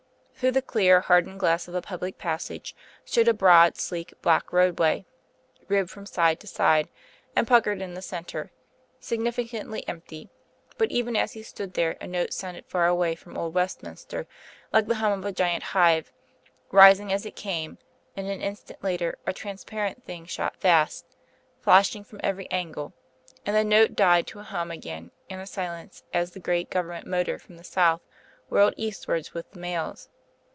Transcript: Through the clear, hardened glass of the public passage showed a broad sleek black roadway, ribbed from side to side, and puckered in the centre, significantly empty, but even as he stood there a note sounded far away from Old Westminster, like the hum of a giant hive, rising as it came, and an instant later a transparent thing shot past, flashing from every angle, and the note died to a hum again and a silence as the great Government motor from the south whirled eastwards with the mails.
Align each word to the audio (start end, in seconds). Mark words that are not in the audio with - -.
Through 0.33 0.53
the 0.53 0.63
clear, 0.63 1.01
hardened 1.01 1.39
glass 1.39 1.67
of 1.67 1.75
the 1.75 1.83
public 1.83 2.17
passage 2.17 2.75
showed 3.05 3.27
a 3.27 3.31
broad 3.33 3.77
sleek 3.77 4.11
black 4.23 4.51
roadway, 4.51 5.05
ribbed 5.67 5.91
from 5.91 6.07
side 6.07 6.39
to 6.39 6.47
side, 6.47 6.89
and 7.35 7.45
puckered 7.47 7.79
in 7.79 7.93
the 7.93 8.01
centre, 8.01 8.51
significantly 8.99 9.87
empty, 9.87 10.31
but 10.79 10.89
even 10.89 11.15
as 11.15 11.33
he 11.33 11.43
stood 11.43 11.75
there 11.75 11.95
a 12.01 12.07
note 12.07 12.33
sounded 12.33 12.65
far 12.65 12.87
away 12.87 13.13
from 13.13 13.37
Old 13.37 13.53
Westminster, 13.53 14.25
like 14.73 14.87
the 14.87 14.95
hum 14.95 15.11
of 15.11 15.25
a 15.25 15.31
giant 15.31 15.61
hive, 15.61 16.11
rising 16.71 17.13
as 17.13 17.23
it 17.23 17.35
came, 17.35 17.77
and 18.17 18.25
an 18.25 18.41
instant 18.41 18.83
later 18.83 19.19
a 19.27 19.33
transparent 19.33 20.03
thing 20.03 20.25
shot 20.25 20.59
past, 20.59 21.05
flashing 21.59 22.03
from 22.03 22.19
every 22.23 22.49
angle, 22.49 22.93
and 23.45 23.55
the 23.55 23.63
note 23.63 23.95
died 23.95 24.25
to 24.25 24.39
a 24.39 24.43
hum 24.43 24.71
again 24.71 25.11
and 25.29 25.39
a 25.39 25.45
silence 25.45 26.01
as 26.15 26.31
the 26.31 26.39
great 26.39 26.71
Government 26.71 27.05
motor 27.05 27.37
from 27.37 27.57
the 27.57 27.63
south 27.63 28.01
whirled 28.49 28.73
eastwards 28.75 29.35
with 29.35 29.51
the 29.51 29.59
mails. 29.59 30.09